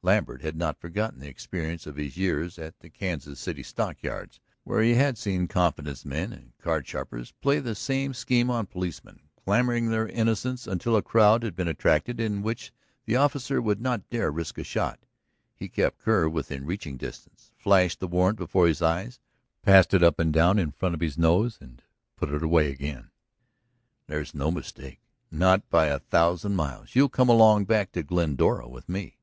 [0.00, 4.82] Lambert had not forgotten the experience of his years at the Kansas City Stockyards, where
[4.82, 9.90] he had seen confidence men and card sharpers play the same scheme on policemen, clamoring
[9.90, 12.72] their innocence until a crowd had been attracted in which
[13.04, 14.98] the officer would not dare risk a shot.
[15.54, 19.20] He kept Kerr within reaching distance, flashed the warrant before his eyes,
[19.60, 21.82] passed it up and down in front of his nose, and
[22.16, 23.10] put it away again.
[24.06, 25.00] "There's no mistake,
[25.30, 26.94] not by a thousand miles.
[26.96, 29.18] You'll come along back to Glendora with me."